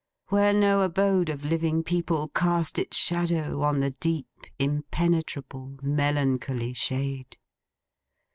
[0.29, 4.25] Where no abode of living people cast its shadow, on the deep,
[4.57, 7.37] impenetrable, melancholy shade.